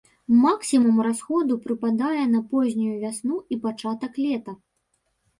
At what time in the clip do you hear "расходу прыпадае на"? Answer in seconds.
1.07-2.41